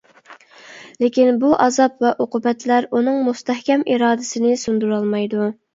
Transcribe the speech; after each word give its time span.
لېكىن 1.03 1.29
بۇ 1.43 1.51
ئازاب 1.65 2.03
ۋە 2.07 2.15
ئوقۇبەتلەر 2.25 2.91
ئۇنىڭ 2.95 3.23
مۇستەھكەم 3.29 3.87
ئىرادىسىنى 3.91 4.61
سۇندۇرالمايدۇ. 4.67 5.51